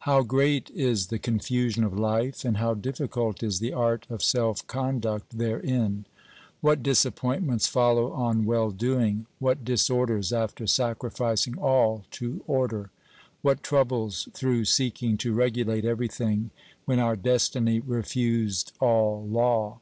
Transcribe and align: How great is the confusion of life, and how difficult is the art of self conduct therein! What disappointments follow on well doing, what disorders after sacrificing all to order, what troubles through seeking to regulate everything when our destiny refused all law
How 0.00 0.22
great 0.22 0.70
is 0.70 1.06
the 1.06 1.20
confusion 1.20 1.84
of 1.84 1.96
life, 1.96 2.44
and 2.44 2.56
how 2.56 2.74
difficult 2.74 3.44
is 3.44 3.60
the 3.60 3.72
art 3.72 4.08
of 4.10 4.24
self 4.24 4.66
conduct 4.66 5.38
therein! 5.38 6.04
What 6.60 6.82
disappointments 6.82 7.68
follow 7.68 8.10
on 8.10 8.44
well 8.44 8.72
doing, 8.72 9.26
what 9.38 9.64
disorders 9.64 10.32
after 10.32 10.66
sacrificing 10.66 11.56
all 11.56 12.02
to 12.10 12.42
order, 12.48 12.90
what 13.40 13.62
troubles 13.62 14.28
through 14.34 14.64
seeking 14.64 15.16
to 15.18 15.32
regulate 15.32 15.84
everything 15.84 16.50
when 16.84 16.98
our 16.98 17.14
destiny 17.14 17.78
refused 17.78 18.72
all 18.80 19.24
law 19.28 19.78